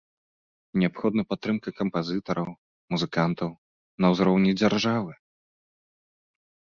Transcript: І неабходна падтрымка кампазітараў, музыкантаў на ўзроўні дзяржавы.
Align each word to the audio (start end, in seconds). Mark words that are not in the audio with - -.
І 0.75 0.79
неабходна 0.83 1.21
падтрымка 1.33 1.69
кампазітараў, 1.81 2.49
музыкантаў 2.95 3.49
на 4.07 4.15
ўзроўні 4.15 4.51
дзяржавы. 4.63 5.13